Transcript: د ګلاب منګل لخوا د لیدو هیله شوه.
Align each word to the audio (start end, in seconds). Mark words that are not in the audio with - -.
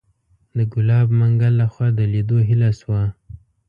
د 0.57 0.59
ګلاب 0.73 1.07
منګل 1.19 1.53
لخوا 1.61 1.87
د 1.97 1.99
لیدو 2.13 2.37
هیله 2.47 2.69
شوه. 2.79 3.01